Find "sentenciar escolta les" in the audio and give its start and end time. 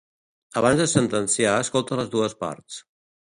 0.93-2.11